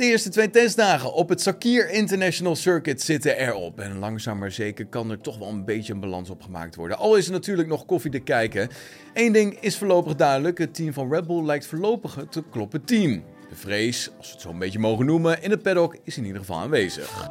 [0.00, 3.80] De eerste twee testdagen op het Sakir International Circuit zitten erop.
[3.80, 6.98] En langzaam maar zeker kan er toch wel een beetje een balans op gemaakt worden.
[6.98, 8.68] Al is er natuurlijk nog koffie te kijken.
[9.14, 12.84] Eén ding is voorlopig duidelijk: het team van Red Bull lijkt voorlopig het te kloppen
[12.84, 13.22] team.
[13.48, 16.24] De vrees, als we het zo een beetje mogen noemen, in het paddock is in
[16.24, 17.30] ieder geval aanwezig.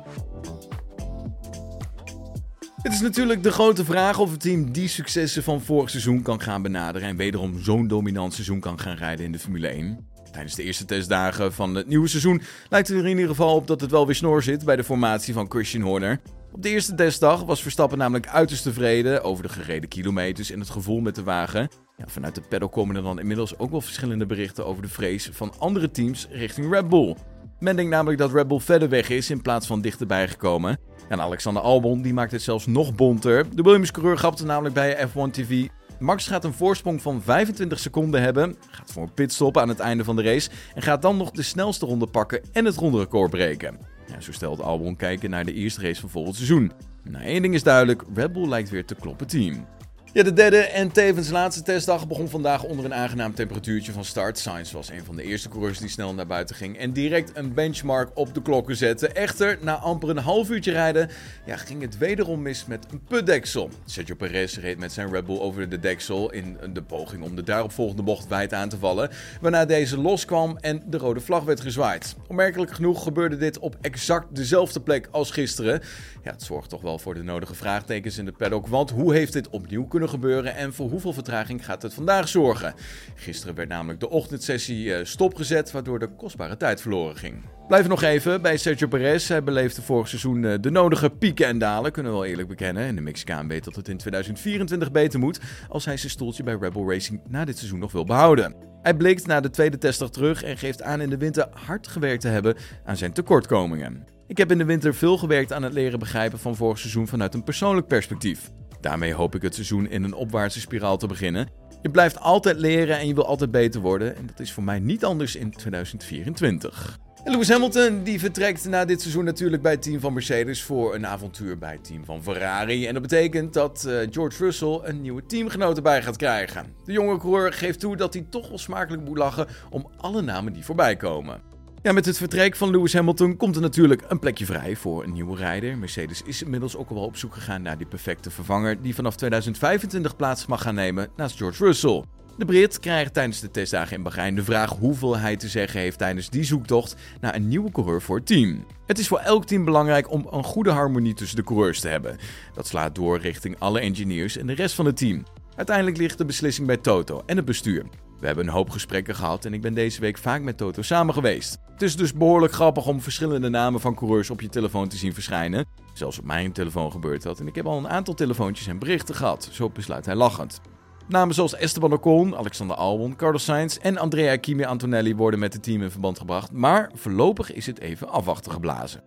[2.81, 6.41] Het is natuurlijk de grote vraag of het team die successen van vorig seizoen kan
[6.41, 10.07] gaan benaderen en wederom zo'n dominant seizoen kan gaan rijden in de Formule 1.
[10.31, 13.67] Tijdens de eerste testdagen van het nieuwe seizoen lijkt het er in ieder geval op
[13.67, 16.19] dat het wel weer snor zit bij de formatie van Christian Horner.
[16.51, 20.69] Op de eerste testdag was Verstappen namelijk uiterst tevreden over de gereden kilometers en het
[20.69, 21.69] gevoel met de wagen.
[21.97, 25.29] Ja, vanuit de paddock komen er dan inmiddels ook wel verschillende berichten over de vrees
[25.31, 27.15] van andere teams richting Red Bull.
[27.59, 30.79] Men denkt namelijk dat Red Bull verder weg is in plaats van dichterbij gekomen.
[31.09, 33.55] En Alexander Albon die maakt het zelfs nog bonter.
[33.55, 35.67] De Williams-coureur grapte namelijk bij F1 TV
[35.99, 40.03] Max gaat een voorsprong van 25 seconden hebben, gaat voor een pitstop aan het einde
[40.03, 43.79] van de race en gaat dan nog de snelste ronde pakken en het ronderecord breken.
[44.07, 46.71] Ja, zo stelt Albon kijken naar de eerste race van volgend seizoen.
[47.03, 49.65] Nou, één ding is duidelijk, Red Bull lijkt weer te kloppen team.
[50.13, 54.37] Ja, de derde en tevens laatste testdag begon vandaag onder een aangenaam temperatuurtje van start.
[54.37, 57.53] Sainz was een van de eerste coureurs die snel naar buiten ging en direct een
[57.53, 59.07] benchmark op de klokken zette.
[59.07, 61.09] Echter, na amper een half uurtje rijden,
[61.45, 63.69] ja, ging het wederom mis met een putdeksel.
[63.85, 67.43] Sergio Perez reed met zijn Red Bull over de deksel in de poging om de
[67.43, 69.09] daaropvolgende bocht wijd aan te vallen,
[69.41, 72.15] waarna deze loskwam en de rode vlag werd gezwaaid.
[72.27, 75.81] Opmerkelijk genoeg gebeurde dit op exact dezelfde plek als gisteren.
[76.23, 79.33] Ja, het zorgt toch wel voor de nodige vraagtekens in de paddock, want hoe heeft
[79.33, 82.73] dit opnieuw kunnen gebeuren en voor hoeveel vertraging gaat het vandaag zorgen?
[83.15, 87.35] Gisteren werd namelijk de ochtendsessie eh, stopgezet, waardoor de kostbare tijd verloren ging.
[87.67, 89.27] Blijven nog even bij Sergio Perez.
[89.27, 92.83] Hij beleefde vorig seizoen eh, de nodige pieken en dalen, kunnen we wel eerlijk bekennen.
[92.83, 95.39] En de Mexicaan weet dat het in 2024 beter moet
[95.69, 98.55] als hij zijn stoeltje bij Rebel Racing na dit seizoen nog wil behouden.
[98.81, 102.21] Hij blikt na de tweede testdag terug en geeft aan in de winter hard gewerkt
[102.21, 102.55] te hebben
[102.85, 104.05] aan zijn tekortkomingen.
[104.27, 107.33] Ik heb in de winter veel gewerkt aan het leren begrijpen van vorig seizoen vanuit
[107.33, 108.51] een persoonlijk perspectief.
[108.81, 111.47] Daarmee hoop ik het seizoen in een opwaartse spiraal te beginnen.
[111.81, 114.15] Je blijft altijd leren en je wil altijd beter worden.
[114.15, 116.99] En dat is voor mij niet anders in 2024.
[117.23, 120.95] En Lewis Hamilton die vertrekt na dit seizoen natuurlijk bij het team van Mercedes voor
[120.95, 122.87] een avontuur bij het team van Ferrari.
[122.87, 126.73] En dat betekent dat uh, George Russell een nieuwe teamgenoot erbij gaat krijgen.
[126.85, 130.53] De jonge coureur geeft toe dat hij toch wel smakelijk moet lachen om alle namen
[130.53, 131.48] die voorbij komen.
[131.81, 135.13] Ja, met het vertrek van Lewis Hamilton komt er natuurlijk een plekje vrij voor een
[135.13, 135.77] nieuwe rijder.
[135.77, 139.15] Mercedes is inmiddels ook al wel op zoek gegaan naar die perfecte vervanger die vanaf
[139.15, 142.03] 2025 plaats mag gaan nemen naast George Russell.
[142.37, 145.97] De Brit krijgt tijdens de testdagen in Bahrein de vraag hoeveel hij te zeggen heeft
[145.97, 148.65] tijdens die zoektocht naar een nieuwe coureur voor het team.
[148.85, 152.17] Het is voor elk team belangrijk om een goede harmonie tussen de coureurs te hebben.
[152.53, 155.23] Dat slaat door richting alle engineers en de rest van het team.
[155.55, 157.85] Uiteindelijk ligt de beslissing bij Toto en het bestuur.
[158.19, 161.13] We hebben een hoop gesprekken gehad en ik ben deze week vaak met Toto samen
[161.13, 161.57] geweest.
[161.71, 165.13] Het is dus behoorlijk grappig om verschillende namen van coureurs op je telefoon te zien
[165.13, 165.65] verschijnen.
[165.93, 169.15] Zelfs op mijn telefoon gebeurt dat en ik heb al een aantal telefoontjes en berichten
[169.15, 169.49] gehad.
[169.51, 170.61] Zo besluit hij lachend.
[171.07, 175.63] Namen zoals Esteban Ocon, Alexander Albon, Carlos Sainz en Andrea Kimi Antonelli worden met het
[175.63, 179.03] team in verband gebracht, maar voorlopig is het even afwachten geblazen.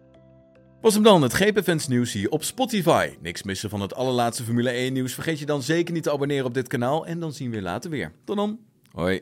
[0.80, 3.10] Was hem dan het GP nieuws hier op Spotify.
[3.20, 5.14] Niks missen van het allerlaatste Formule 1 nieuws.
[5.14, 7.90] Vergeet je dan zeker niet te abonneren op dit kanaal en dan zien we later
[7.90, 8.12] weer.
[8.24, 8.71] Tot dan.
[8.94, 9.21] Hoi.